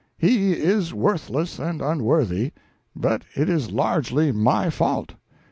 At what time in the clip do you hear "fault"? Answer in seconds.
4.71-5.13